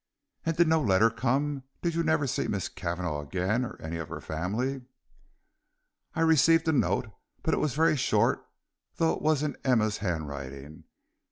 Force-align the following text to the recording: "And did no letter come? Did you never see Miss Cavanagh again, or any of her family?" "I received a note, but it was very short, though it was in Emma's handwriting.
"And 0.47 0.57
did 0.57 0.67
no 0.67 0.81
letter 0.81 1.11
come? 1.11 1.61
Did 1.83 1.93
you 1.93 2.01
never 2.01 2.25
see 2.25 2.47
Miss 2.47 2.69
Cavanagh 2.69 3.19
again, 3.21 3.63
or 3.63 3.79
any 3.79 3.97
of 3.97 4.09
her 4.09 4.19
family?" 4.19 4.81
"I 6.15 6.21
received 6.21 6.67
a 6.67 6.71
note, 6.71 7.11
but 7.43 7.53
it 7.53 7.59
was 7.59 7.75
very 7.75 7.97
short, 7.97 8.43
though 8.95 9.13
it 9.13 9.21
was 9.21 9.43
in 9.43 9.57
Emma's 9.63 9.97
handwriting. 9.99 10.85